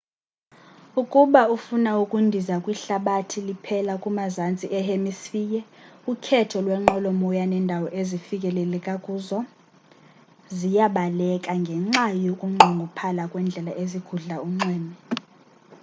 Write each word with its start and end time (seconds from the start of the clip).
ukuba 1.01 1.41
ufina 1.55 1.91
ukundiza 2.03 2.55
kwihlabathi 2.63 3.39
liphela 3.47 3.93
kumazantsi 4.03 4.65
e 4.79 4.79
hemisphere 4.89 5.59
ukhetho 6.11 6.57
lwenqwelomoya 6.65 7.43
nendawo 7.51 7.87
ezifikelela 7.99 8.93
kuzo 9.05 9.39
ziyabaleka 10.57 11.51
ngenxa 11.61 12.05
yokunqongophala 12.25 13.23
kwendlela 13.31 13.71
ezigudla 13.83 14.35
unxweme 14.47 14.93